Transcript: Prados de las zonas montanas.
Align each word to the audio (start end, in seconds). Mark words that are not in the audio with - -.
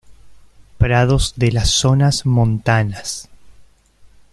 Prados 0.79 1.33
de 1.35 1.51
las 1.51 1.69
zonas 1.69 2.25
montanas. 2.25 3.29